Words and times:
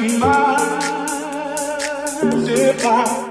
my 0.00 0.56
divine. 2.46 3.27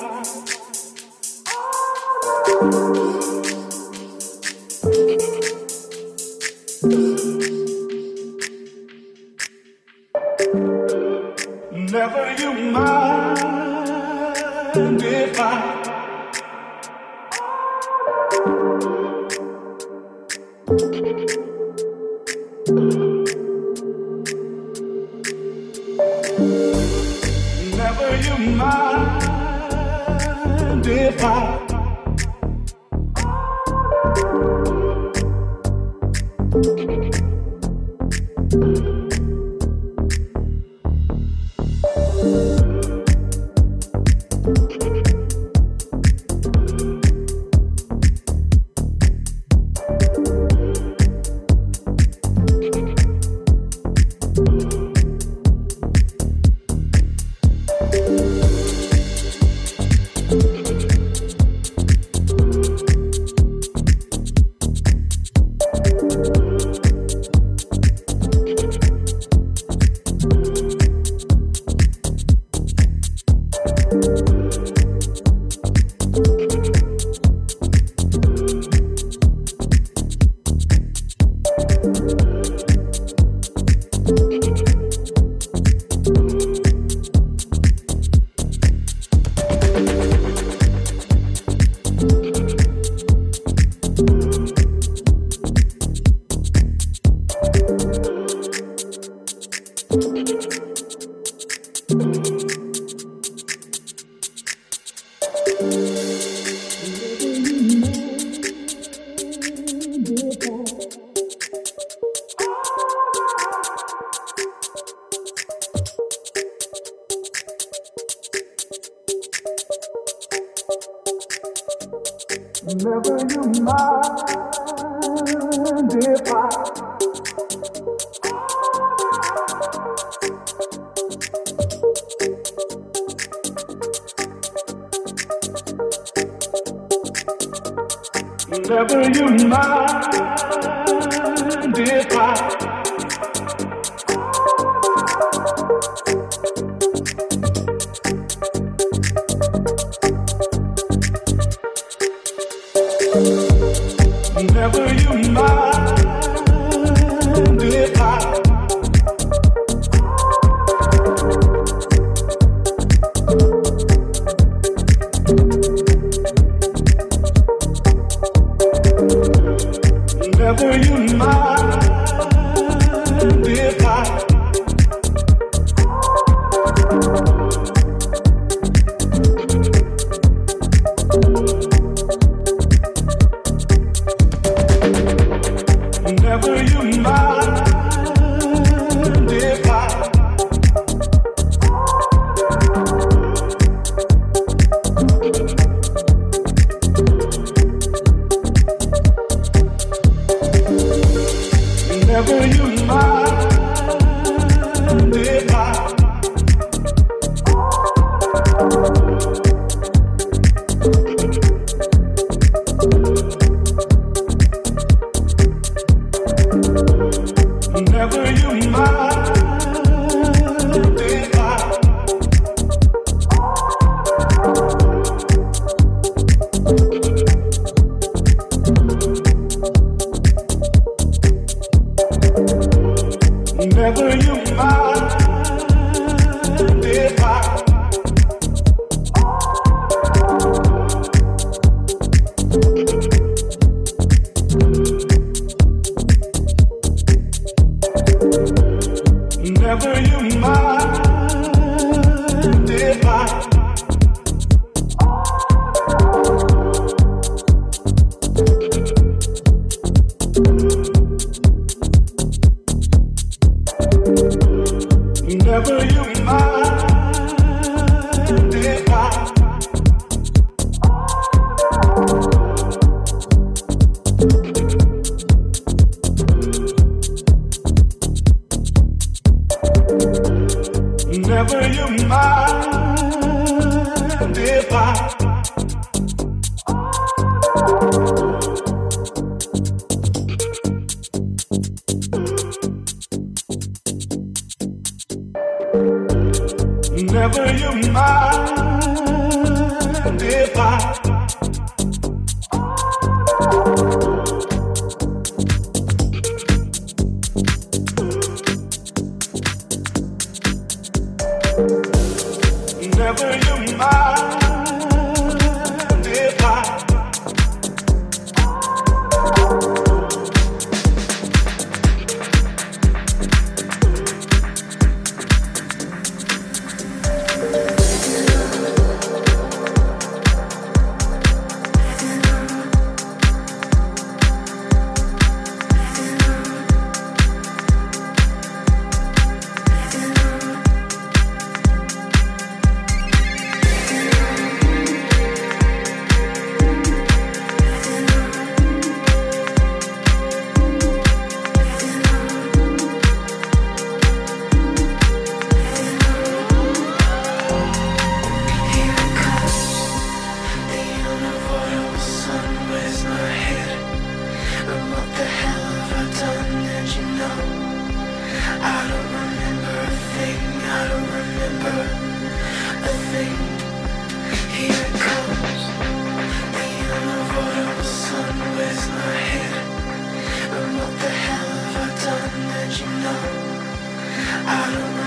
I 383.09 384.71
don't 384.73 384.97
know. 384.97 385.06